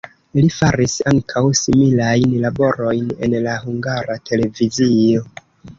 [0.37, 5.29] Li faris ankaŭ similajn laborojn en la Hungara Televizio.